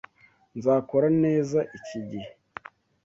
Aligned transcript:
Nzakora 0.57 1.07
neza 1.23 1.59
iki 1.77 1.99
gihe. 2.09 2.29